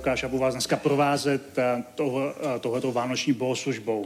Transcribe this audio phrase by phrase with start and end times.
[0.00, 4.04] Lukáš a budu vás dneska provázet eh, eh, tohleto vánoční bohoslužbou.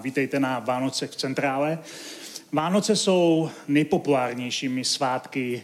[0.00, 1.78] Vítejte na Vánocech v centrále.
[2.52, 5.62] Vánoce jsou nejpopulárnějšími svátky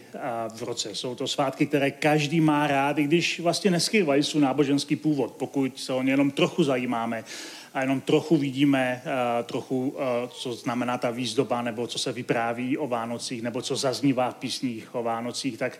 [0.55, 0.95] v roce.
[0.95, 5.79] Jsou to svátky, které každý má rád, i když vlastně neskrývají svůj náboženský původ, pokud
[5.79, 7.23] se o ně jenom trochu zajímáme
[7.73, 9.01] a jenom trochu vidíme,
[9.43, 9.95] trochu,
[10.29, 14.95] co znamená ta výzdoba, nebo co se vypráví o Vánocích, nebo co zaznívá v písních
[14.95, 15.79] o Vánocích, tak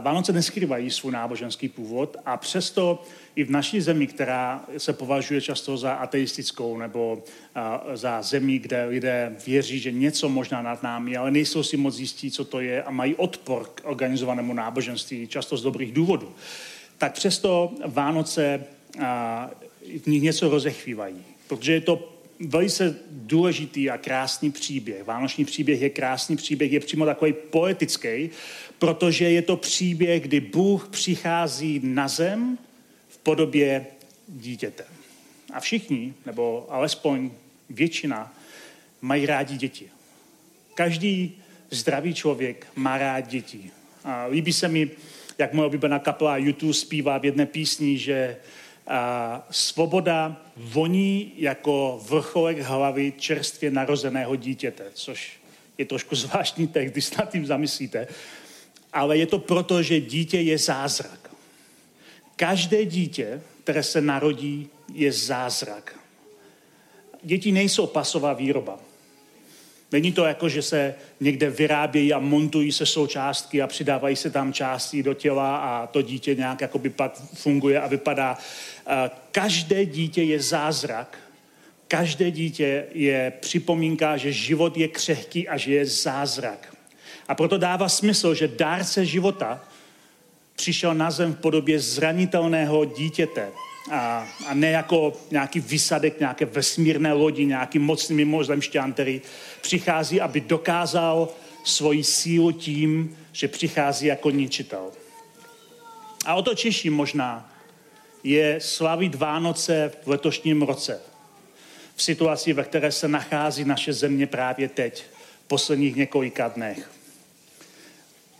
[0.00, 3.02] Vánoce neskrývají svůj náboženský původ a přesto
[3.36, 7.22] i v naší zemi, která se považuje často za ateistickou nebo
[7.94, 12.30] za zemi, kde lidé věří, že něco možná nad námi, ale nejsou si moc jistí,
[12.30, 16.32] co to je a mají odpor k organizovanému náboženství, často z dobrých důvodů,
[16.98, 18.64] tak přesto Vánoce
[20.02, 25.04] v nich něco rozechvívají, protože je to velice důležitý a krásný příběh.
[25.04, 28.30] Vánoční příběh je krásný příběh, je přímo takový poetický,
[28.78, 32.58] protože je to příběh, kdy Bůh přichází na zem
[33.08, 33.86] v podobě
[34.28, 34.84] dítěte.
[35.52, 37.30] A všichni, nebo alespoň
[37.70, 38.34] většina,
[39.00, 39.86] mají rádi děti.
[40.74, 41.38] Každý
[41.70, 43.70] zdravý člověk má rád děti.
[44.04, 44.90] A líbí se mi,
[45.38, 48.36] jak moje oblíbená kapela YouTube zpívá v jedné písni, že
[48.86, 55.32] a, svoboda voní jako vrcholek hlavy čerstvě narozeného dítěte, což
[55.78, 58.08] je trošku zvláštní text, když se nad tím zamyslíte
[58.96, 61.30] ale je to proto, že dítě je zázrak.
[62.36, 65.98] Každé dítě, které se narodí, je zázrak.
[67.22, 68.78] Děti nejsou pasová výroba.
[69.92, 74.52] Není to jako, že se někde vyrábějí a montují se součástky a přidávají se tam
[74.52, 78.38] části do těla a to dítě nějak jakoby pak funguje a vypadá.
[79.32, 81.18] Každé dítě je zázrak.
[81.88, 86.76] Každé dítě je připomínka, že život je křehký a že je zázrak.
[87.28, 89.64] A proto dává smysl, že dárce života
[90.56, 93.48] přišel na zem v podobě zranitelného dítěte.
[93.90, 99.22] A, a ne jako nějaký vysadek, nějaké vesmírné lodi, nějaký mocný mimozemšťan, který
[99.60, 101.28] přichází, aby dokázal
[101.64, 104.90] svoji sílu tím, že přichází jako ničitel.
[106.26, 107.52] A o to češí možná
[108.22, 111.00] je slavit Vánoce v letošním roce.
[111.96, 115.04] V situaci, ve které se nachází naše země právě teď,
[115.44, 116.90] v posledních několika dnech.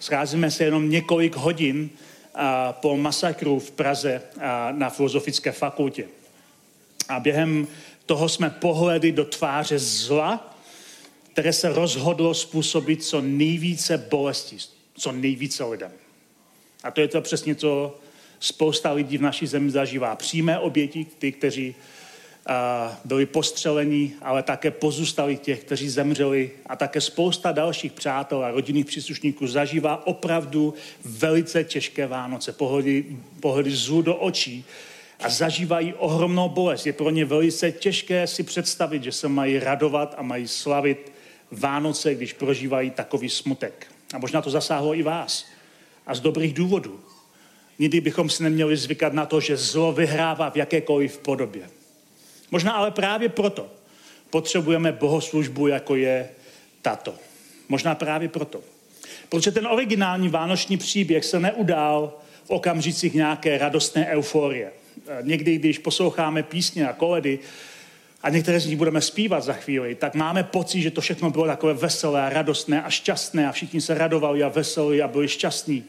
[0.01, 1.91] Scházíme se jenom několik hodin
[2.73, 4.23] po masakru v Praze
[4.73, 6.05] na Filozofické fakultě.
[7.09, 7.67] A během
[8.07, 10.59] toho jsme pohledy do tváře zla,
[11.33, 14.57] které se rozhodlo způsobit co nejvíce bolesti,
[14.95, 15.93] co nejvíce lidem.
[16.83, 17.99] A to je to přesně, co
[18.41, 20.17] spousta lidí v naší zemi zažívá.
[20.17, 21.75] Přímé oběti, ty, kteří
[23.05, 28.87] byli postřeleni, ale také pozůstali těch, kteří zemřeli a také spousta dalších přátel a rodinných
[28.87, 30.75] příslušníků zažívá opravdu
[31.05, 33.05] velice těžké Vánoce, pohledy,
[33.41, 34.65] pohledy zlu do očí
[35.21, 36.87] a zažívají ohromnou bolest.
[36.87, 41.13] Je pro ně velice těžké si představit, že se mají radovat a mají slavit
[41.51, 43.87] Vánoce, když prožívají takový smutek.
[44.15, 45.47] A možná to zasáhlo i vás.
[46.07, 47.01] A z dobrých důvodů.
[47.79, 51.69] Nikdy bychom si neměli zvykat na to, že zlo vyhrává v jakékoliv podobě.
[52.51, 53.67] Možná ale právě proto
[54.31, 56.29] potřebujeme bohoslužbu, jako je
[56.83, 57.15] tato.
[57.69, 58.61] Možná právě proto.
[59.29, 62.13] Protože ten originální vánoční příběh se neudál
[62.45, 64.73] v okamžicích nějaké radostné euforie.
[65.23, 67.39] Někdy, když posloucháme písně a koledy,
[68.23, 71.47] a některé z nich budeme zpívat za chvíli, tak máme pocit, že to všechno bylo
[71.47, 75.85] takové veselé radostné a šťastné a všichni se radovali a veselí a byli šťastní.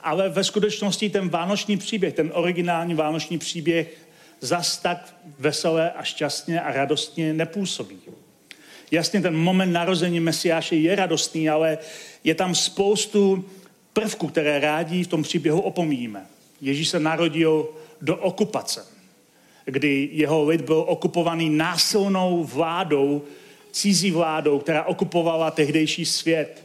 [0.00, 3.96] Ale ve skutečnosti ten vánoční příběh, ten originální vánoční příběh
[4.40, 7.98] zas tak veselé a šťastně a radostně nepůsobí.
[8.90, 11.78] Jasně, ten moment narození Mesiáše je radostný, ale
[12.24, 13.44] je tam spoustu
[13.92, 16.26] prvků, které rádi v tom příběhu opomíjíme.
[16.60, 17.68] Ježíš se narodil
[18.00, 18.86] do okupace,
[19.64, 23.22] kdy jeho lid byl okupovaný násilnou vládou,
[23.72, 26.64] cizí vládou, která okupovala tehdejší svět,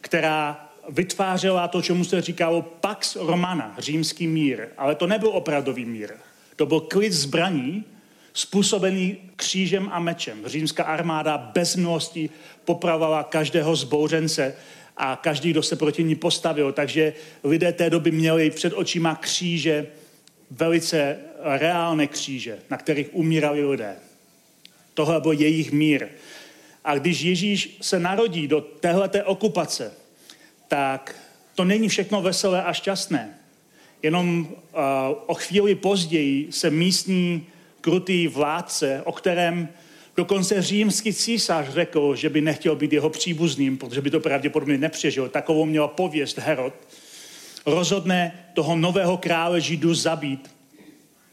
[0.00, 4.68] která vytvářela to, čemu se říkalo Pax Romana, římský mír.
[4.76, 6.10] Ale to nebyl opravdový mír.
[6.58, 7.84] To byl klid zbraní,
[8.32, 10.42] způsobený křížem a mečem.
[10.46, 12.30] Římská armáda bez milosti
[12.64, 14.54] popravovala každého zbouřence
[14.96, 16.72] a každý, kdo se proti ní postavil.
[16.72, 17.12] Takže
[17.44, 19.86] lidé té doby měli před očima kříže,
[20.50, 23.96] velice reálné kříže, na kterých umírali lidé.
[24.94, 26.06] Tohle byl jejich mír.
[26.84, 29.92] A když Ježíš se narodí do téhleté okupace,
[30.68, 31.14] tak
[31.54, 33.37] to není všechno veselé a šťastné.
[34.02, 34.78] Jenom uh,
[35.26, 37.46] o chvíli později se místní
[37.80, 39.68] krutý vládce, o kterém
[40.16, 45.28] dokonce římský císař řekl, že by nechtěl být jeho příbuzným, protože by to pravděpodobně nepřežil.
[45.28, 46.74] Takovou měla pověst Herod.
[47.66, 50.50] Rozhodne toho nového krále Židů zabít.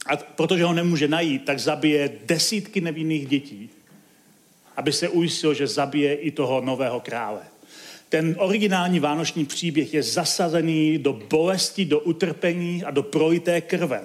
[0.06, 3.70] A protože ho nemůže najít, tak zabije desítky nevinných dětí,
[4.76, 7.42] aby se ujistil, že zabije i toho nového krále.
[8.10, 14.02] Ten originální vánoční příběh je zasazený do bolesti, do utrpení a do projité krve.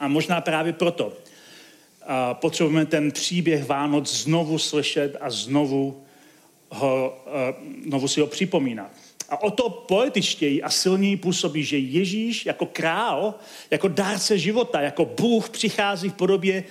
[0.00, 1.12] A možná právě proto
[2.32, 6.02] potřebujeme ten příběh Vánoc znovu slyšet a znovu,
[6.68, 7.24] ho,
[7.86, 8.90] znovu si ho připomínat.
[9.28, 13.34] A o to poetičtěji a silněji působí, že Ježíš jako král,
[13.70, 16.64] jako dárce života, jako Bůh přichází v podobě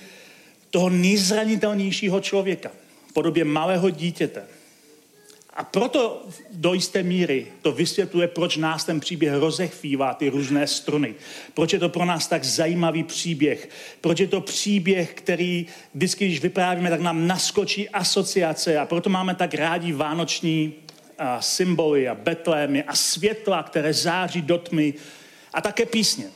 [0.70, 2.70] toho nejzranitelnějšího člověka,
[3.06, 4.42] v podobě malého dítěte.
[5.56, 11.14] A proto do jisté míry to vysvětluje, proč nás ten příběh rozechvívá ty různé struny.
[11.54, 13.68] Proč je to pro nás tak zajímavý příběh.
[14.00, 19.34] Proč je to příběh, který vždycky, když vyprávíme, tak nám naskočí asociace a proto máme
[19.34, 20.74] tak rádi vánoční
[21.18, 24.94] a symboly a betlémy a světla, které září do tmy
[25.54, 26.26] a také písně.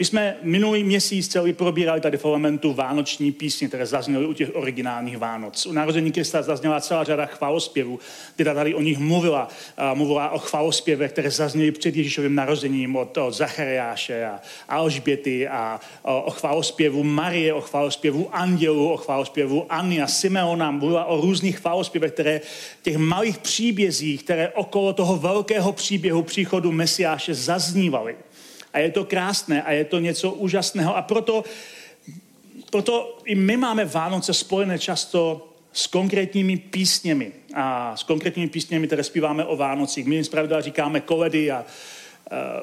[0.00, 4.50] My jsme minulý měsíc celý probírali tady v elementu vánoční písně, které zazněly u těch
[4.54, 5.66] originálních Vánoc.
[5.66, 7.98] U narození Krista zazněla celá řada chválospěvů,
[8.34, 9.48] která tady o nich mluvila.
[9.94, 16.32] Mluvila o chválospěvech, které zazněly před Ježíšovým narozením od, od Zachariáše a Alžběty a o,
[16.92, 20.70] o Marie, o chválospěvu Andělu, o chválospěvu Anny a Simeona.
[20.70, 22.40] Mluvila o různých chválospěvech, které
[22.82, 28.16] těch malých příbězích, které okolo toho velkého příběhu příchodu Mesiáše zaznívaly.
[28.72, 30.96] A je to krásné a je to něco úžasného.
[30.96, 31.44] A proto,
[32.70, 37.32] proto i my máme Vánoce spojené často s konkrétními písněmi.
[37.54, 40.06] A s konkrétními písněmi, které zpíváme o Vánocích.
[40.06, 41.66] My jim zpravidla říkáme koledy a uh,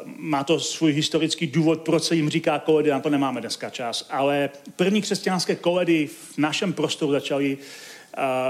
[0.05, 4.07] má to svůj historický důvod, proč se jim říká koledy, na to nemáme dneska čas.
[4.09, 7.57] Ale první křesťanské koledy v našem prostoru začaly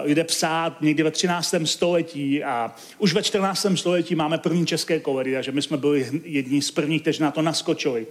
[0.04, 1.56] lidé psát někdy ve 13.
[1.66, 3.66] století a už ve 14.
[3.75, 7.42] století máme první české koledy, takže my jsme byli jedni z prvních, kteří na to
[7.42, 8.08] naskočili.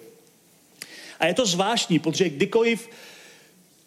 [1.21, 2.89] A je to zvláštní, protože kdykoliv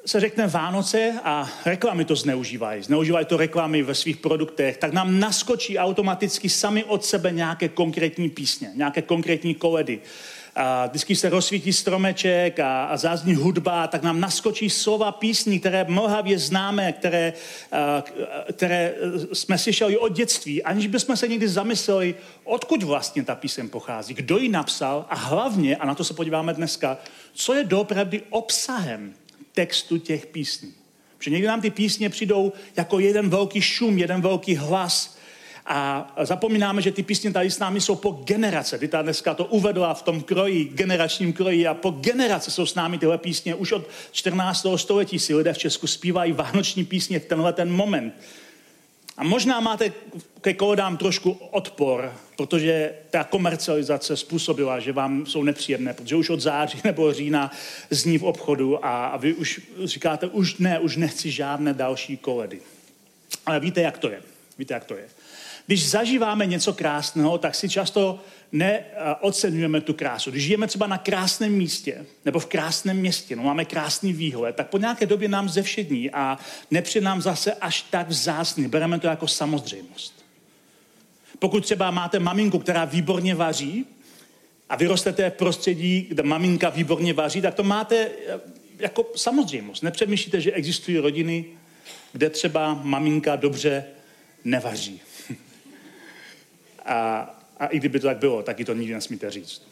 [0.05, 5.19] se řekne Vánoce a reklamy to zneužívají, zneužívají to reklamy ve svých produktech, tak nám
[5.19, 9.99] naskočí automaticky sami od sebe nějaké konkrétní písně, nějaké konkrétní koledy
[10.55, 15.85] a vždycky se rozsvítí stromeček a, a zázní hudba, tak nám naskočí slova písní, které
[15.87, 17.33] mlhavě známe, které,
[17.71, 18.03] a,
[18.53, 18.93] které
[19.33, 24.37] jsme slyšeli od dětství, aniž bychom se někdy zamysleli, odkud vlastně ta píseň pochází, kdo
[24.37, 26.97] ji napsal a hlavně, a na to se podíváme dneska,
[27.33, 29.13] co je doopravdy obsahem
[29.53, 30.73] textu těch písní.
[31.17, 35.18] Protože někdy nám ty písně přijdou jako jeden velký šum, jeden velký hlas,
[35.71, 38.77] a zapomínáme, že ty písně tady s námi jsou po generace.
[38.77, 42.97] Dita dneska to uvedla v tom kroji, generačním kroji a po generace jsou s námi
[42.97, 43.55] tyhle písně.
[43.55, 44.65] Už od 14.
[44.75, 48.13] století si lidé v Česku zpívají vánoční písně v tenhle ten moment.
[49.17, 49.91] A možná máte
[50.41, 56.41] ke koledám trošku odpor, protože ta komercializace způsobila, že vám jsou nepříjemné, protože už od
[56.41, 57.51] září nebo října
[57.89, 62.61] zní v obchodu a, a vy už říkáte, už ne, už nechci žádné další koledy.
[63.45, 64.21] Ale víte, jak to je.
[64.57, 65.07] Víte, jak to je.
[65.69, 68.19] Když zažíváme něco krásného, tak si často
[68.51, 70.31] neocenujeme tu krásu.
[70.31, 74.69] Když žijeme třeba na krásném místě nebo v krásném městě, no máme krásný výhled, tak
[74.69, 76.37] po nějaké době nám zevšední a
[76.71, 78.67] nepřijde nám zase až tak vzácný.
[78.67, 80.25] Bereme to jako samozřejmost.
[81.39, 83.85] Pokud třeba máte maminku, která výborně vaří
[84.69, 88.39] a vyrostete v prostředí, kde maminka výborně vaří, tak to máte eh,
[88.79, 89.83] jako samozřejmost.
[89.83, 91.45] Nepřemýšlíte, že existují rodiny,
[92.13, 93.85] kde třeba maminka dobře
[94.43, 95.01] nevaří.
[96.85, 97.19] A,
[97.57, 99.67] a i kdyby to tak bylo, taky to nikdy nesmíte říct.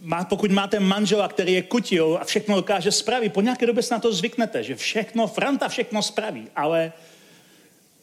[0.00, 3.94] Má, pokud máte manžela, který je kutil a všechno dokáže spravit, po nějaké době se
[3.94, 6.92] na to zvyknete, že všechno, Franta všechno spraví, ale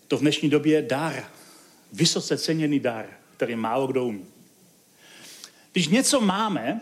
[0.07, 1.23] to v dnešní době je dar.
[1.93, 3.05] Vysoce ceněný dar,
[3.37, 4.25] který málo kdo umí.
[5.71, 6.81] Když něco máme,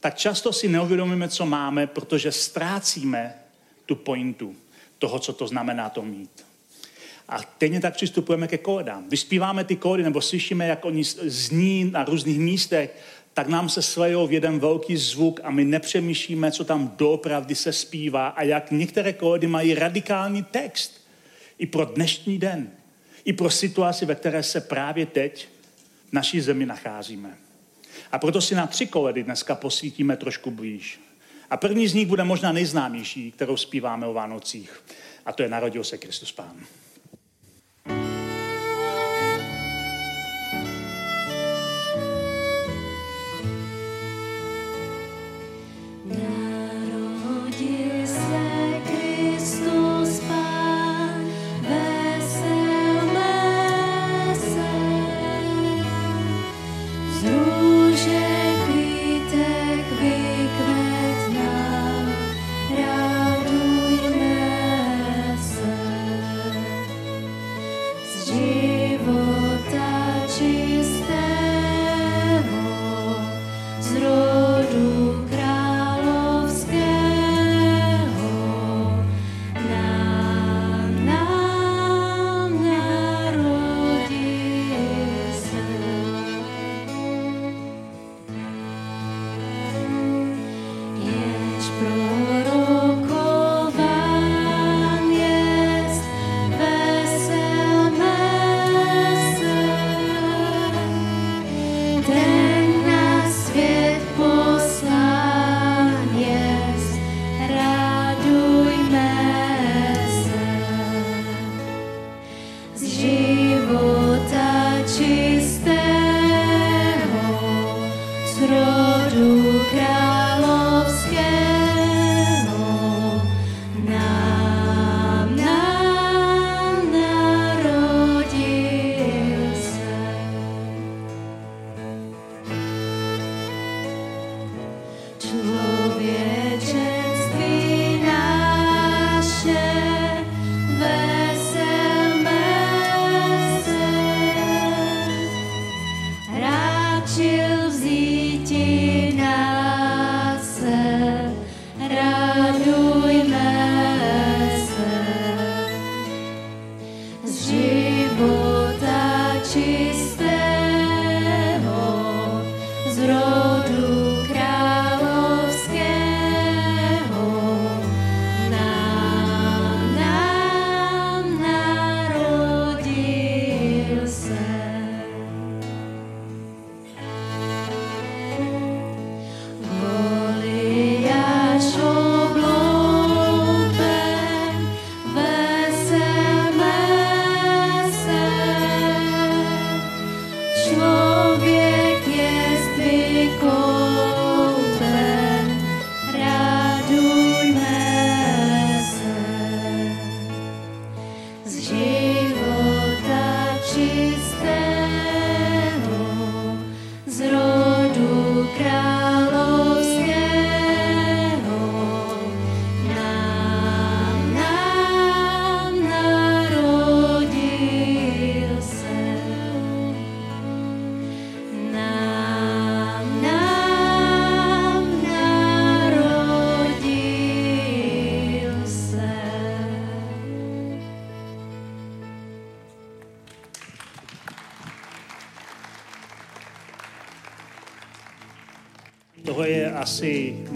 [0.00, 3.34] tak často si neuvědomíme, co máme, protože ztrácíme
[3.86, 4.56] tu pointu
[4.98, 6.47] toho, co to znamená to mít.
[7.28, 9.08] A stejně tak přistupujeme ke kódám.
[9.08, 12.96] Vyspíváme ty kódy nebo slyšíme, jak oni zní na různých místech,
[13.34, 17.72] tak nám se slejou v jeden velký zvuk a my nepřemýšlíme, co tam doopravdy se
[17.72, 21.06] zpívá a jak některé kódy mají radikální text.
[21.58, 22.70] I pro dnešní den.
[23.24, 25.48] I pro situaci, ve které se právě teď
[26.08, 27.36] v naší zemi nacházíme.
[28.12, 31.00] A proto si na tři koledy dneska posvítíme trošku blíž.
[31.50, 34.82] A první z nich bude možná nejznámější, kterou zpíváme o Vánocích.
[35.26, 36.56] A to je Narodil se Kristus Pán.
[37.88, 38.17] Tohle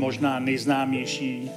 [0.03, 1.51] možná nejznámější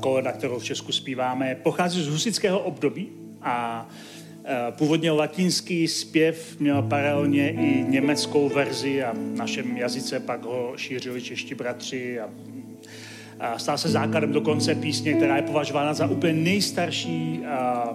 [0.00, 1.56] koleda, kterou v Česku zpíváme.
[1.62, 3.08] Pochází z husického období
[3.42, 3.88] a
[4.70, 11.22] původně latinský zpěv měl paralelně i německou verzi a v našem jazyce pak ho šířili
[11.22, 12.28] čeští bratři a
[13.40, 17.92] a stal se základem dokonce písně, která je považována za úplně nejstarší a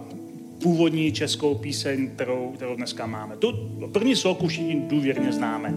[0.64, 3.38] původní českou píseň, kterou, kterou dneska máme.
[3.38, 3.54] Tu
[3.92, 5.74] první sloku všichni důvěrně známe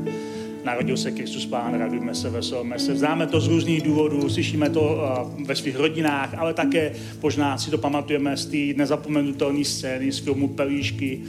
[0.65, 2.97] narodil se Kristus Pán, radujme se, veselme se.
[2.97, 6.93] Známe to z různých důvodů, slyšíme to uh, ve svých rodinách, ale také
[7.23, 11.21] možná si to pamatujeme z té nezapomenutelné scény z filmu Pelíšky,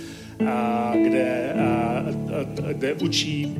[1.04, 1.56] kde,
[2.74, 3.58] kde učí,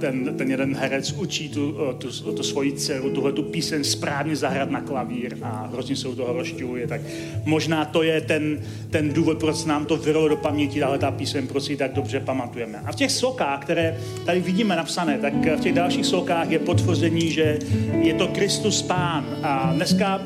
[0.00, 4.70] ten, ten jeden herec učí tu, tu, tu svoji dceru, tuhle tu píseň správně zahrát
[4.70, 6.86] na klavír a hrozně se u toho rozčiluje.
[6.86, 7.00] Tak
[7.44, 8.58] možná to je ten,
[8.90, 12.78] ten důvod, proč nám to vyrolo do paměti, ale ta píseň, proč tak dobře pamatujeme.
[12.84, 17.30] A v těch slokách, které tady vidíme napsané, tak v těch dalších slokách je potvrzení,
[17.30, 17.58] že
[18.00, 19.26] je to Kristus Pán.
[19.42, 20.20] A dneska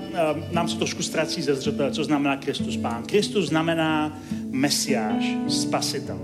[0.52, 3.02] nám se trošku ztrací ze zřetele, co znamená Kristus Pán.
[3.06, 4.18] Kristus znamená
[4.54, 6.18] Mesiáš, spasitel.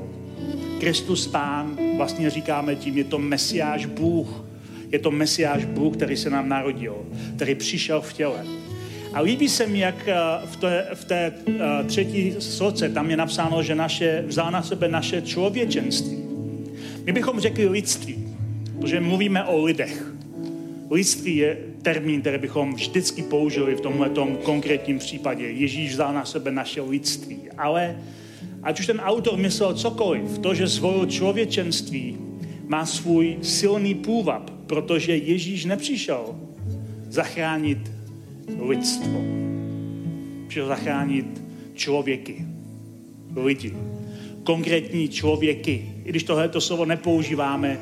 [0.80, 4.44] Kristus Pán, vlastně říkáme tím, je to Mesiáš Bůh.
[4.92, 6.96] Je to Mesiáš Bůh, který se nám narodil,
[7.36, 8.46] který přišel v těle.
[9.12, 10.14] A líbí se mi, jak eh,
[10.46, 11.54] v té, v té uh,
[11.86, 16.18] třetí sloce tam je napsáno, že naše, vzal na sebe naše člověčenství.
[17.06, 18.36] My bychom řekli lidství.
[18.80, 20.12] Protože mluvíme o lidech.
[20.90, 24.10] Lidství je termín, který bychom vždycky použili v tomhle
[24.42, 25.50] konkrétním případě.
[25.50, 27.38] Ježíš vzal na sebe naše lidství.
[27.58, 27.96] Ale
[28.62, 32.18] ať už ten autor myslel cokoliv, to, že zvolil člověčenství,
[32.68, 36.34] má svůj silný půvab, protože Ježíš nepřišel
[37.08, 37.78] zachránit
[38.58, 39.20] lidstvo.
[40.48, 41.42] Přišel zachránit
[41.74, 42.46] člověky,
[43.36, 43.74] lidi,
[44.44, 45.92] konkrétní člověky.
[46.04, 47.78] I když tohleto slovo nepoužíváme,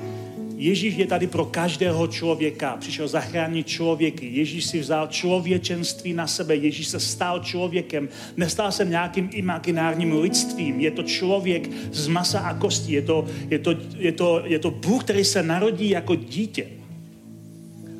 [0.59, 2.77] Ježíš je tady pro každého člověka.
[2.77, 4.27] Přišel zachránit člověky.
[4.27, 6.57] Ježíš si vzal člověčenství na sebe.
[6.57, 8.09] Ježíš se stal člověkem.
[8.37, 10.81] Nestal se nějakým imaginárním lidstvím.
[10.81, 12.93] Je to člověk z masa a kostí.
[12.93, 16.67] Je to, je to, je to, je to Bůh, který se narodí jako dítě.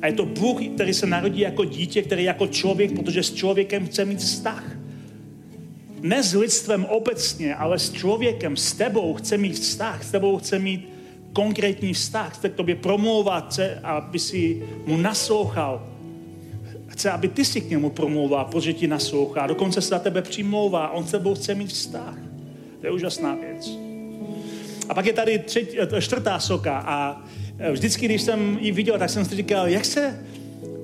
[0.01, 3.85] A je to Bůh, který se narodí jako dítě, který jako člověk, protože s člověkem
[3.85, 4.63] chce mít vztah.
[6.01, 10.59] Ne s lidstvem obecně, ale s člověkem, s tebou chce mít vztah, s tebou chce
[10.59, 10.98] mít
[11.33, 15.87] konkrétní vztah, chce k tobě promlouvat, chce, aby si mu naslouchal.
[16.87, 19.47] Chce, aby ty si k němu promlouval, protože ti naslouchá.
[19.47, 20.89] Dokonce se na tebe přimlouvá.
[20.89, 22.15] On s tebou chce mít vztah.
[22.81, 23.69] To je úžasná věc.
[24.89, 27.23] A pak je tady třetí, eh, čtvrtá soka a
[27.57, 30.25] eh, vždycky, když jsem ji viděl, tak jsem si říkal, jak se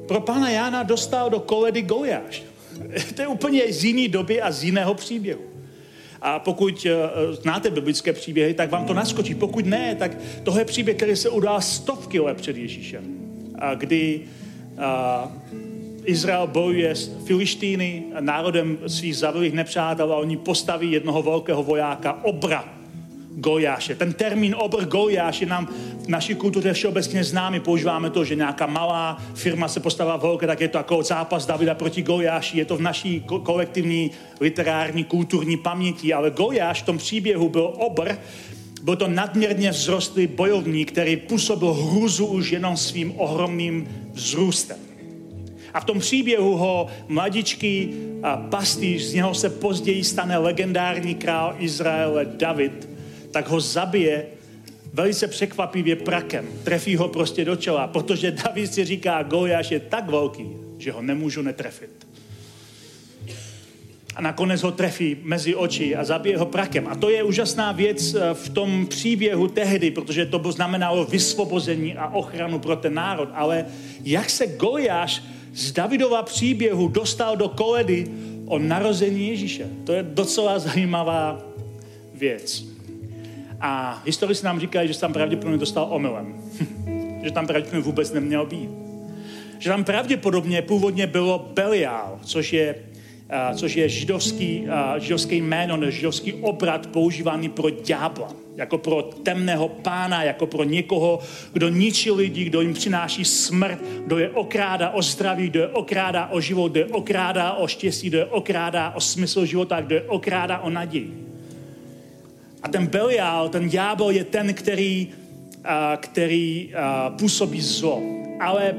[0.07, 2.43] pro pana Jána dostal do koledy Gojáš.
[3.15, 5.54] To je úplně z jiné doby a z jiného příběhu.
[6.27, 9.35] A pokud uh, znáte biblické příběhy, tak vám to naskočí.
[9.35, 13.03] Pokud ne, tak tohle je příběh, který se udál stovky let před Ježíšem.
[13.59, 14.21] A kdy
[14.77, 15.31] uh,
[16.05, 22.74] Izrael bojuje s Filištíny, národem svých zavilých nepřátel a oni postaví jednoho velkého vojáka, obra,
[23.35, 23.95] Gojáše.
[23.95, 25.67] Ten termín obr Gojáš je nám
[26.05, 27.59] v naší kultuře všeobecně známý.
[27.59, 31.75] Používáme to, že nějaká malá firma se postavila velké, tak je to jako zápas Davida
[31.75, 32.57] proti Gojáši.
[32.57, 36.13] Je to v naší kolektivní literární kulturní paměti.
[36.13, 38.15] Ale Gojáš v tom příběhu byl obr,
[38.83, 44.77] byl to nadměrně vzrostlý bojovník, který působil hruzu už jenom svým ohromným vzrůstem.
[45.73, 47.93] A v tom příběhu ho mladičký
[48.49, 52.94] pastýř, z něho se později stane legendární král Izraele David,
[53.35, 54.25] tak ho zabije
[54.93, 56.47] velice překvapivě prakem.
[56.63, 61.01] Trefí ho prostě do čela, protože David si říká, Goliáš je tak velký, že ho
[61.01, 62.07] nemůžu netrefit.
[64.15, 66.87] A nakonec ho trefí mezi oči a zabije ho prakem.
[66.87, 72.07] A to je úžasná věc eh, v tom příběhu tehdy, protože to znamenalo vysvobození a
[72.07, 73.29] ochranu pro ten národ.
[73.33, 73.65] Ale
[74.03, 78.07] jak se Goliáš z Davidova příběhu dostal do koledy
[78.45, 79.67] o narození Ježíše?
[79.83, 81.41] To je docela zajímavá
[82.13, 82.74] věc.
[83.61, 86.35] A historici nám říkají, že se tam pravděpodobně dostal omylem.
[87.23, 88.69] že tam pravděpodobně vůbec neměl být.
[89.59, 95.77] Že tam pravděpodobně původně bylo Belial, což je, uh, což je židovský, uh, židovský jméno,
[95.77, 98.29] nebo židovský obrat používaný pro ďábla.
[98.55, 101.19] Jako pro temného pána, jako pro někoho,
[101.53, 106.27] kdo ničí lidi, kdo jim přináší smrt, kdo je okrádá o zdraví, kdo je okrádá
[106.27, 110.01] o život, kdo je okrádá o štěstí, kdo je okrádá o smysl života, kdo je
[110.01, 111.24] okrádá o naději.
[112.65, 115.07] A ten Belial, ten ďábel je ten, který,
[115.63, 118.01] a, který a, působí zlo.
[118.39, 118.73] Ale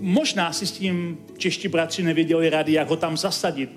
[0.00, 3.70] možná si s tím čeští bratři nevěděli rady, jak ho tam zasadit.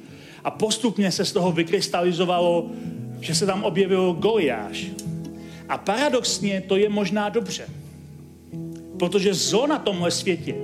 [0.44, 2.72] A postupně se z toho vykrystalizovalo,
[3.20, 4.86] že se tam objevil Goliáš.
[5.70, 7.68] A paradoxně to je možná dobře.
[9.00, 10.56] Protože zlo na tomhle světě,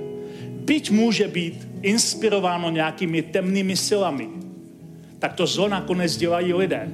[0.64, 4.28] byť může být inspirováno nějakými temnými silami,
[5.18, 6.88] tak to zlo nakonec dělají lidé.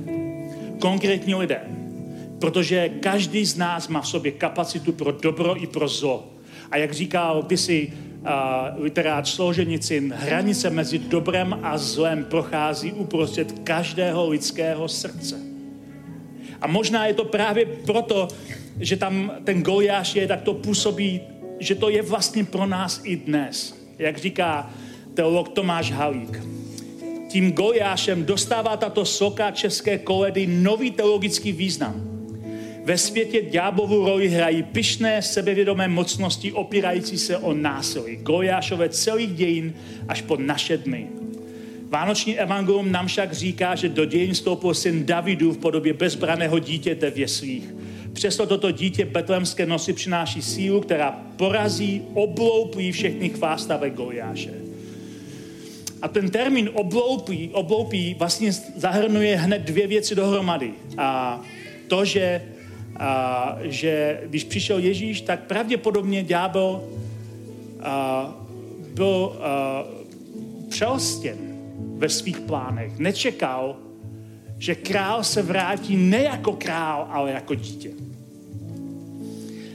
[0.78, 1.75] Konkrétní lidé.
[2.38, 6.26] Protože každý z nás má v sobě kapacitu pro dobro i pro zlo.
[6.70, 14.28] A jak říkal kdysi uh, literát Složenicin, hranice mezi dobrem a zlem prochází uprostřed každého
[14.28, 15.40] lidského srdce.
[16.60, 18.28] A možná je to právě proto,
[18.80, 21.20] že tam ten Goliáš je, tak to působí,
[21.58, 23.74] že to je vlastně pro nás i dnes.
[23.98, 24.70] Jak říká
[25.14, 26.42] teolog Tomáš Halík.
[27.28, 32.15] Tím Goliášem dostává tato soka české koledy nový teologický význam
[32.86, 38.16] ve světě ďáblovu roli hrají pyšné, sebevědomé mocnosti opírající se o násilí.
[38.16, 39.74] Goliášové celých dějin
[40.08, 41.06] až po naše dny.
[41.88, 47.10] Vánoční evangelium nám však říká, že do dějin stoupil syn Davidu v podobě bezbraného dítěte
[47.10, 47.74] v jeslích.
[48.12, 54.54] Přesto toto dítě betlemské nosy přináší sílu, která porazí, obloupí všechny chvástavé Goliáše.
[56.02, 60.72] A ten termín obloupí, obloupí vlastně zahrnuje hned dvě věci dohromady.
[60.98, 61.40] A
[61.88, 62.42] to, že
[62.98, 66.82] a, že když přišel Ježíš, tak pravděpodobně ďábel
[67.80, 68.34] a,
[68.94, 69.84] byl a,
[70.68, 71.36] přelstěn
[71.96, 72.98] ve svých plánech.
[72.98, 73.76] Nečekal,
[74.58, 77.90] že král se vrátí ne jako král, ale jako dítě.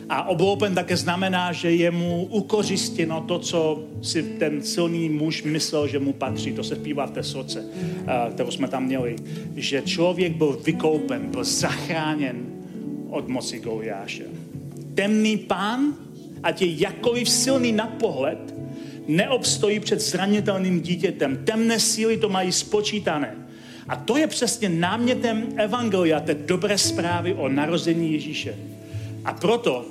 [0.10, 5.88] A obloupen také znamená, že je mu ukořistěno to, co si ten silný muž myslel,
[5.88, 6.54] že mu patří.
[6.54, 7.66] To se zpívá v té soce,
[8.34, 9.16] kterou jsme tam měli.
[9.56, 12.46] Že člověk byl vykoupen, byl zachráněn
[13.12, 14.26] od moci Goliáše.
[14.96, 15.94] Temný pán,
[16.44, 18.40] ať je jakkoliv silný na pohled,
[19.08, 21.38] neobstojí před zranitelným dítětem.
[21.46, 23.36] Temné síly to mají spočítané.
[23.88, 28.56] A to je přesně námětem Evangelia, té dobré zprávy o narození Ježíše.
[29.26, 29.86] A proto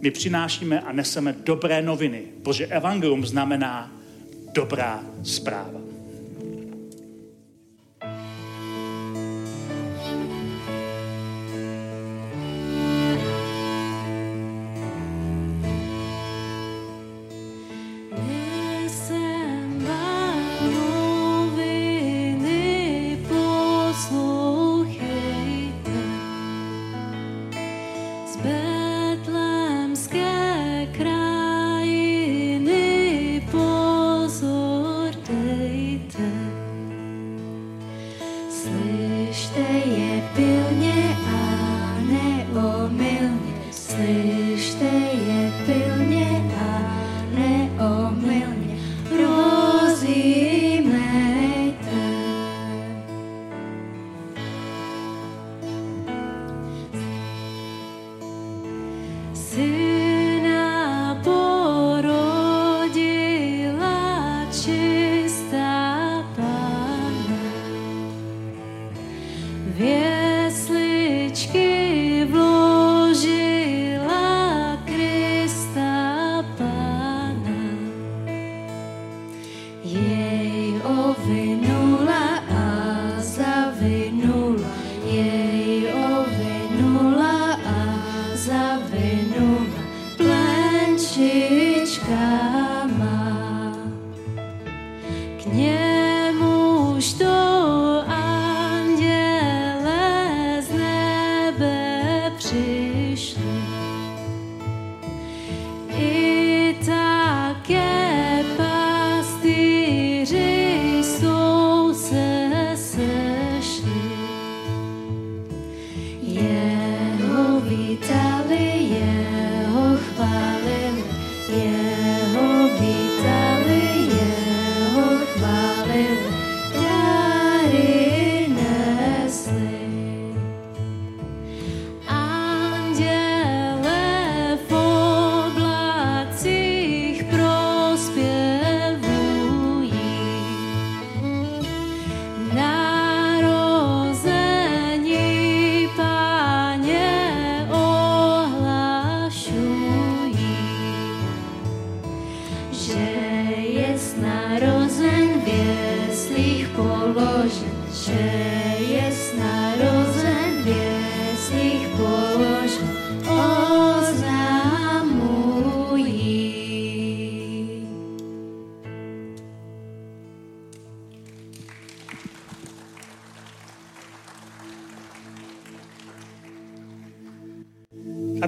[0.00, 3.92] my přinášíme a neseme dobré noviny, protože Evangelium znamená
[4.54, 5.83] dobrá zpráva.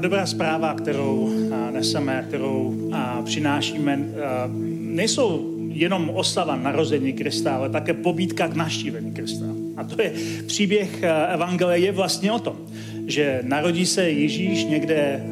[0.07, 1.31] Dobrá zpráva, kterou
[1.73, 2.75] neseme, kterou
[3.25, 3.99] přinášíme,
[4.81, 9.45] nejsou jenom oslava narození Krista, ale také pobídka k naštívení Krista.
[9.77, 10.12] A to je
[10.47, 12.57] příběh Evangelie je vlastně o tom,
[13.07, 15.27] že narodí se Ježíš někde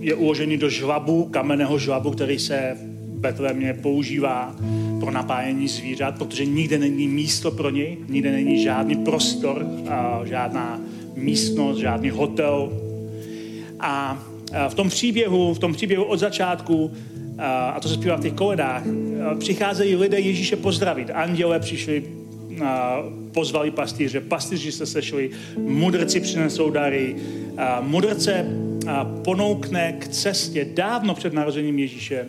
[0.00, 4.56] je uložený do žvabu, kamenného žvabu, který se v Betlémě používá
[5.00, 9.66] pro napájení zvířat, protože nikde není místo pro něj, nikde není žádný prostor,
[10.24, 10.80] žádná
[11.14, 12.72] místnost, žádný hotel.
[13.80, 14.22] A
[14.68, 16.92] v tom příběhu, v tom příběhu od začátku,
[17.72, 18.82] a to se zpívá v těch koledách,
[19.38, 21.10] přicházejí lidé Ježíše pozdravit.
[21.14, 22.02] Anděle přišli,
[23.32, 27.16] pozvali pastýře, pastýři se sešli, mudrci přinesou dary,
[27.80, 28.46] mudrce
[29.24, 32.28] ponoukne k cestě dávno před narozením Ježíše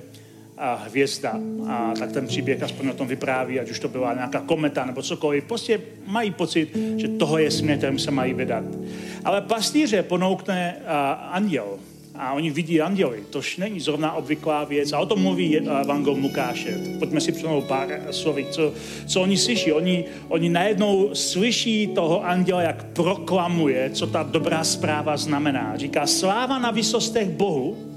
[0.76, 1.40] hvězda.
[1.68, 5.02] A tak ten příběh aspoň o tom vypráví, ať už to byla nějaká kometa nebo
[5.02, 5.44] cokoliv.
[5.44, 8.64] Prostě mají pocit, že toho je směr, kterým se mají vydat.
[9.26, 11.68] Ale pastýře ponoukne a, anděl.
[12.16, 14.94] A oni vidí anděly, tož není zrovna obvyklá věc.
[14.94, 16.78] A o tom mluví Evangel Lukáše.
[17.00, 18.74] Pojďme si přenout pár slovy, co,
[19.08, 19.72] co oni slyší.
[19.72, 25.78] Oni, oni najednou slyší toho anděla, jak proklamuje, co ta dobrá zpráva znamená.
[25.78, 27.91] Říká, sláva na vysostech Bohu,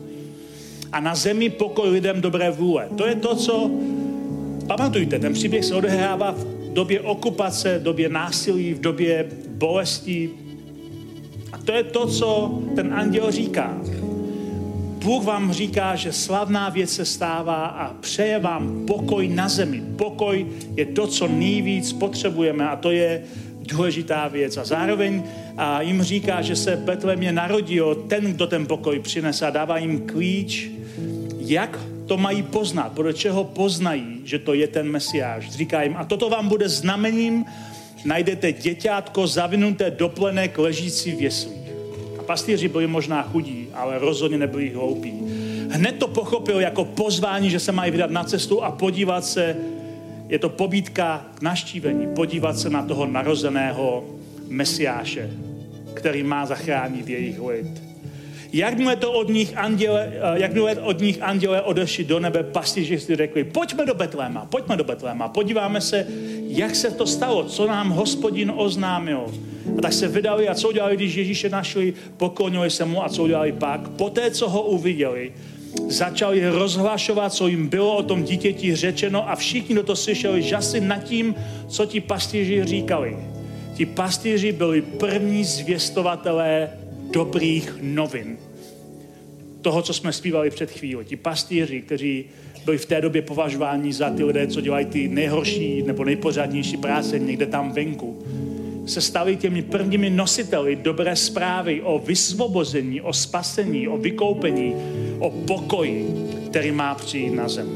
[0.94, 2.88] a na zemi pokoj lidem dobré vůle.
[2.96, 3.70] To je to, co
[4.66, 10.30] pamatujte, ten příběh se odehrává v době okupace, v době násilí, v době bolesti.
[11.52, 13.78] A to je to, co ten anděl říká.
[15.04, 19.82] Bůh vám říká, že slavná věc se stává a přeje vám pokoj na zemi.
[19.96, 23.22] Pokoj je to, co nejvíc potřebujeme a to je
[23.68, 24.56] důležitá věc.
[24.56, 25.22] A zároveň
[25.56, 30.00] a jim říká, že se Betlemě narodil ten, kdo ten pokoj přinese a dává jim
[30.00, 30.73] klíč,
[31.46, 35.50] jak to mají poznat, podle čeho poznají, že to je ten Mesiáš.
[35.50, 37.44] Říká jim, a toto vám bude znamením,
[38.04, 41.70] najdete děťátko zavinuté do plenek ležící v jeslích.
[42.18, 45.12] A pastýři byli možná chudí, ale rozhodně nebyli hloupí.
[45.70, 49.56] Hned to pochopil jako pozvání, že se mají vydat na cestu a podívat se,
[50.28, 54.04] je to pobídka k naštívení, podívat se na toho narozeného
[54.48, 55.30] Mesiáše,
[55.94, 57.93] který má zachránit jejich lid.
[58.54, 63.16] Jakmile to od nich anděle, eh, jakmile od nich anděle odešli do nebe, pastiži si
[63.16, 66.06] řekli, pojďme do Betléma, pojďme do Betléma, podíváme se,
[66.46, 69.26] jak se to stalo, co nám hospodin oznámil.
[69.78, 73.22] A tak se vydali a co udělali, když Ježíše našli, poklonili se mu a co
[73.22, 73.88] udělali pak.
[73.88, 75.32] Poté, co ho uviděli,
[75.88, 80.80] začali rozhlašovat, co jim bylo o tom dítěti řečeno a všichni, kdo to slyšeli, žasli
[80.80, 81.34] nad tím,
[81.68, 83.16] co ti pastýři říkali.
[83.74, 86.70] Ti pastýři byli první zvěstovatelé
[87.14, 88.38] dobrých novin.
[89.62, 91.04] Toho, co jsme zpívali před chvíli.
[91.04, 92.24] Ti pastýři, kteří
[92.64, 97.18] byli v té době považováni za ty lidé, co dělají ty nejhorší nebo nejpořádnější práce
[97.18, 98.22] někde tam venku,
[98.86, 104.74] se stali těmi prvními nositeli dobré zprávy o vysvobození, o spasení, o vykoupení,
[105.18, 107.68] o pokoji, který má přijít na zem.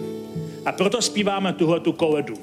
[0.64, 2.34] A proto zpíváme tuhle tu koledu,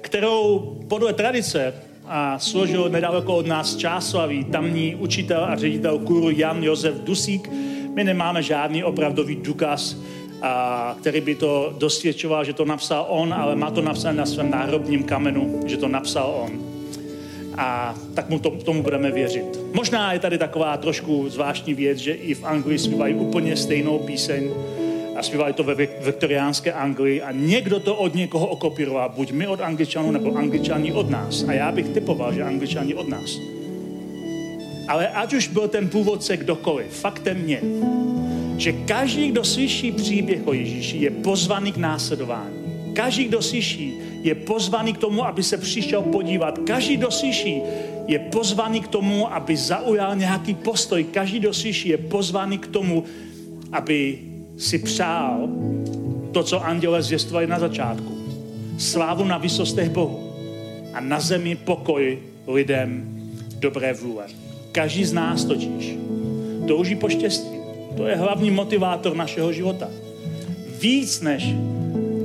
[0.00, 1.74] kterou podle tradice
[2.12, 7.48] a složil nedaleko od nás Čáslavý, tamní učitel a ředitel kuru Jan Josef Dusík.
[7.94, 9.96] My nemáme žádný opravdový důkaz,
[10.42, 14.50] a, který by to dosvědčoval, že to napsal on, ale má to napsané na svém
[14.50, 16.60] náhrobním kamenu, že to napsal on.
[17.58, 19.58] A tak mu to, tomu budeme věřit.
[19.74, 24.50] Možná je tady taková trošku zvláštní věc, že i v Anglii zpívají úplně stejnou píseň,
[25.16, 29.60] a zpívali to ve viktoriánské Anglii a někdo to od někoho okopíroval, buď my od
[29.60, 31.44] angličanů, nebo angličani od nás.
[31.48, 33.38] A já bych typoval, že angličani od nás.
[34.88, 37.60] Ale ať už byl ten původce kdokoliv, faktem je,
[38.56, 42.62] že každý, kdo slyší příběh o Ježíši, je pozvaný k následování.
[42.92, 46.58] Každý, kdo slyší, je pozvaný k tomu, aby se přišel podívat.
[46.58, 47.62] Každý, kdo slyší,
[48.06, 51.04] je pozvaný k tomu, aby zaujal nějaký postoj.
[51.04, 53.04] Každý, kdo slyší, je pozvaný k tomu,
[53.72, 54.18] aby
[54.56, 55.48] si přál
[56.32, 58.12] to, co anděle zvěstovali na začátku.
[58.78, 60.32] Slávu na vysostech Bohu
[60.94, 63.04] a na zemi pokoj lidem
[63.58, 64.24] dobré vůle.
[64.72, 65.94] Každý z nás totiž
[66.66, 67.56] touží po štěstí.
[67.96, 69.88] To je hlavní motivátor našeho života.
[70.80, 71.54] Víc než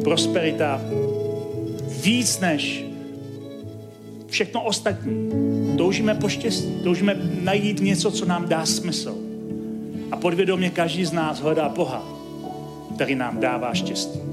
[0.03, 0.81] prosperita,
[2.03, 2.85] víc než
[4.27, 5.29] všechno ostatní.
[5.77, 9.15] Toužíme po štěstí, toužíme najít něco, co nám dá smysl.
[10.11, 12.16] A podvědomě každý z nás hledá Boha
[12.97, 14.26] který nám dává štěstí.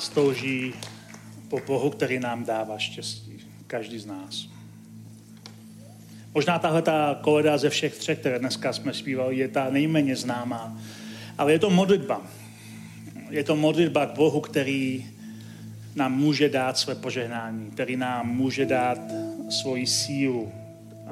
[0.00, 0.72] Nás touží
[1.48, 3.36] po Bohu, který nám dává štěstí.
[3.66, 4.48] Každý z nás.
[6.34, 10.78] Možná tahle ta koleda ze všech třech, které dneska jsme zpívali, je ta nejméně známá.
[11.38, 12.22] Ale je to modlitba.
[13.30, 15.06] Je to modlitba k Bohu, který
[15.94, 18.98] nám může dát své požehnání, který nám může dát
[19.50, 20.52] svoji sílu,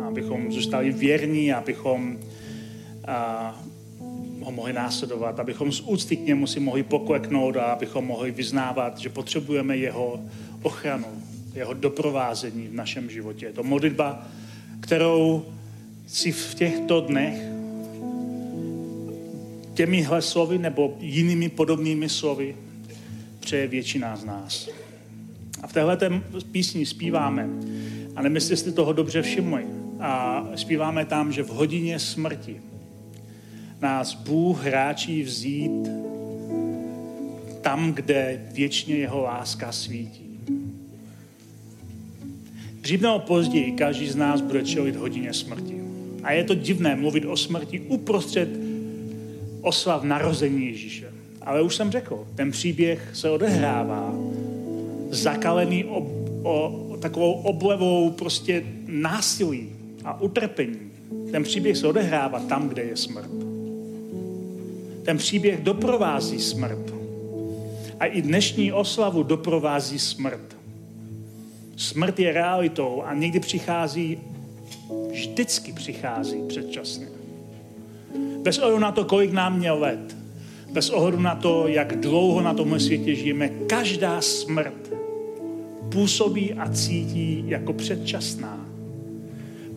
[0.07, 2.19] abychom zůstali věrní, abychom
[4.49, 8.99] ho mohli následovat, abychom z úcty k němu si mohli pokleknout a abychom mohli vyznávat,
[8.99, 10.21] že potřebujeme jeho
[10.63, 11.07] ochranu,
[11.55, 13.47] jeho doprovázení v našem životě.
[13.47, 14.27] Je to modlitba,
[14.81, 15.45] kterou
[16.07, 17.43] si v těchto dnech
[19.75, 22.57] těmihle slovy nebo jinými podobnými slovy
[23.41, 24.69] přeje většina z nás.
[25.63, 25.99] A v téhle
[26.53, 27.49] písni zpíváme,
[28.17, 29.67] a nevím, jestli jste toho dobře všimli,
[30.01, 32.61] a zpíváme tam, že v hodině smrti
[33.83, 35.89] nás Bůh hráčí vzít
[37.61, 40.41] tam, kde věčně jeho láska svítí.
[42.81, 45.81] Dřív nebo později každý z nás bude čelit hodině smrti.
[46.23, 48.49] A je to divné mluvit o smrti uprostřed
[49.61, 51.13] oslav narození Ježíše.
[51.43, 54.15] Ale už jsem řekl, ten příběh se odehrává
[55.11, 55.99] zakalený o,
[56.43, 59.69] o takovou oblevou prostě násilí
[60.05, 60.79] a utrpení.
[61.31, 63.48] Ten příběh se odehrává tam, kde je smrt.
[65.09, 66.95] Ten příběh doprovází smrt.
[68.01, 70.57] A i dnešní oslavu doprovází smrt.
[71.77, 74.19] Smrt je realitou a někdy přichází,
[75.11, 77.07] vždycky přichází předčasně.
[78.43, 80.17] Bez ohledu na to, kolik nám měl let,
[80.73, 84.93] bez ohledu na to, jak dlouho na tomhle světě žijeme, každá smrt
[85.93, 88.67] působí a cítí jako předčasná.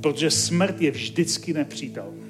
[0.02, 2.21] Protože smrt je vždycky nepřítel.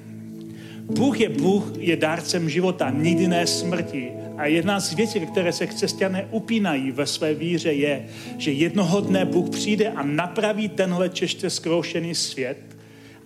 [0.96, 4.12] Bůh je Bůh, je dárcem života, nikdy ne smrti.
[4.36, 8.04] A jedna z věcí, které se křesťané upínají ve své víře, je,
[8.38, 12.58] že jednoho dne Bůh přijde a napraví tenhle čeště zkroušený svět.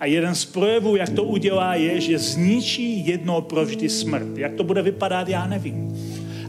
[0.00, 4.38] A jeden z projevů, jak to udělá, je, že zničí jednou provždy smrt.
[4.38, 5.96] Jak to bude vypadat, já nevím.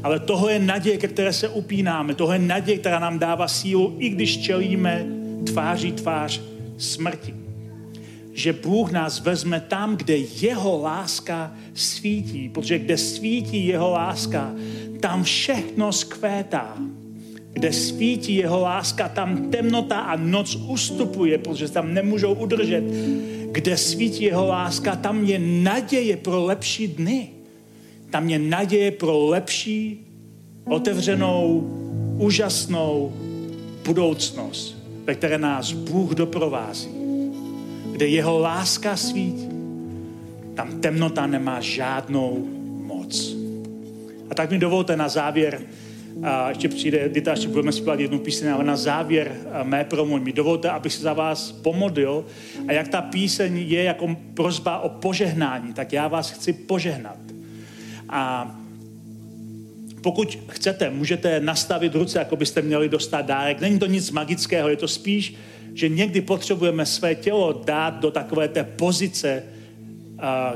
[0.04, 2.16] Ale toho je naděje, ke které se upínáme.
[2.16, 5.06] Toho je naděje, která nám dává sílu, i když čelíme
[5.44, 6.42] tváří tvář
[6.78, 7.47] smrti
[8.38, 14.54] že Bůh nás vezme tam, kde jeho láska svítí, protože kde svítí jeho láska,
[15.00, 16.78] tam všechno skvétá.
[17.54, 22.84] Kde svítí jeho láska, tam temnota a noc ustupuje, protože tam nemůžou udržet.
[23.52, 27.30] Kde svítí jeho láska, tam je naděje pro lepší dny.
[28.10, 30.06] Tam je naděje pro lepší,
[30.66, 31.72] otevřenou,
[32.18, 33.14] úžasnou
[33.86, 36.97] budoucnost, ve které nás Bůh doprovází
[37.98, 39.50] kde jeho láska svítí,
[40.56, 42.48] tam temnota nemá žádnou
[42.86, 43.36] moc.
[44.30, 45.62] A tak mi dovolte na závěr,
[46.24, 50.34] a ještě přijde Dita, ještě budeme zpívat jednu píseň, ale na závěr mé promluvy mi
[50.34, 52.26] dovolte, abych se za vás pomodlil
[52.68, 57.18] a jak ta píseň je jako prozba o požehnání, tak já vás chci požehnat.
[58.10, 58.56] A
[60.02, 63.62] pokud chcete, můžete nastavit ruce, jako byste měli dostat dárek.
[63.62, 65.36] Není to nic magického, je to spíš
[65.78, 69.44] že někdy potřebujeme své tělo dát do takové té pozice,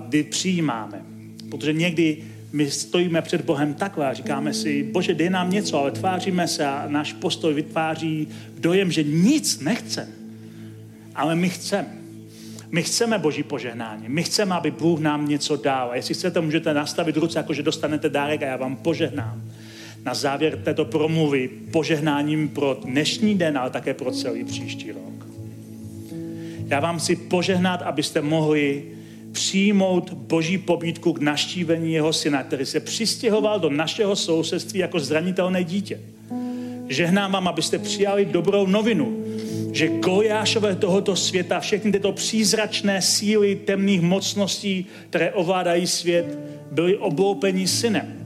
[0.08, 1.02] kdy přijímáme.
[1.50, 2.18] Protože někdy
[2.54, 6.66] my stojíme před Bohem takhle a říkáme si, bože, dej nám něco, ale tváříme se
[6.66, 8.28] a náš postoj vytváří
[8.60, 10.08] dojem, že nic nechce.
[11.16, 11.88] Ale my chceme.
[12.72, 14.06] My chceme Boží požehnání.
[14.08, 15.92] My chceme, aby Bůh nám něco dal.
[15.92, 19.42] A jestli chcete, můžete nastavit ruce, jako že dostanete dárek a já vám požehnám.
[20.06, 25.28] Na závěr této promluvy požehnáním pro dnešní den, ale také pro celý příští rok.
[26.68, 28.84] Já vám chci požehnat, abyste mohli
[29.32, 35.64] přijmout boží pobídku k naštívení jeho syna, který se přistěhoval do našeho sousedství jako zranitelné
[35.64, 36.00] dítě.
[36.90, 39.24] Žehnám vám, abyste přijali dobrou novinu,
[39.72, 46.40] že Goliášové tohoto světa, všechny tyto přízračné síly temných mocností, které ovládají svět,
[46.72, 48.21] byly obloupeni synem.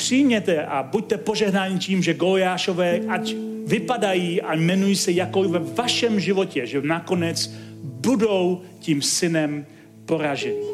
[0.00, 3.34] Přijměte a buďte požehnáni tím, že Goliášové, ať
[3.66, 9.66] vypadají a jmenují se jakkoliv ve vašem životě, že nakonec budou tím synem
[10.06, 10.64] poraženi.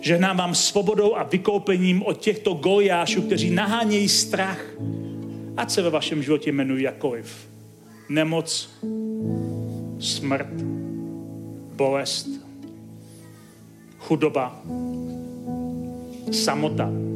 [0.00, 4.64] Žehnám vám svobodou a vykoupením od těchto gojášů, kteří nahánějí strach,
[5.56, 7.48] ať se ve vašem životě jmenují jakkoliv.
[8.08, 8.70] Nemoc,
[9.98, 10.62] smrt,
[11.76, 12.28] bolest,
[13.98, 14.62] chudoba,
[16.30, 17.11] samota.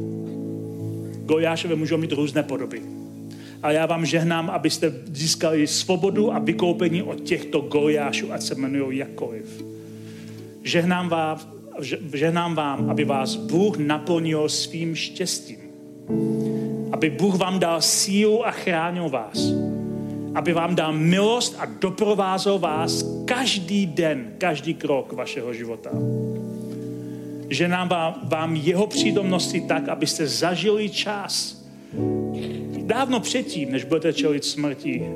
[1.27, 2.81] Gojášové můžou mít různé podoby
[3.63, 8.97] a já vám žehnám, abyste získali svobodu a vykoupení od těchto gojášů, ať se jmenují
[8.97, 9.63] jakkoliv.
[10.63, 11.39] Žehnám vám,
[12.13, 15.57] žehnám vám, aby vás Bůh naplnil svým štěstím.
[16.91, 19.51] aby Bůh vám dal sílu a chránil vás.
[20.35, 25.89] Aby vám dal milost a doprovázel vás každý den, každý krok vašeho života.
[27.49, 31.63] Že nám vám, vám jeho přítomnosti tak, abyste zažili čas.
[32.77, 35.09] Dávno předtím, než budete čelit smrti.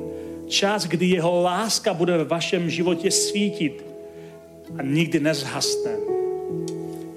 [0.46, 3.84] Čas, kdy jeho láska bude ve vašem životě svítit
[4.78, 5.90] a nikdy nezhasne.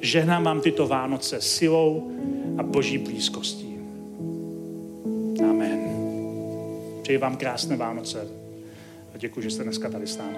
[0.02, 2.12] Žehnám vám tyto Vánoce silou
[2.58, 3.78] a boží blízkostí.
[5.50, 5.80] Amen.
[7.02, 8.28] Přeji vám krásné Vánoce
[9.16, 10.38] a děkuji, že jste dneska tady s námi.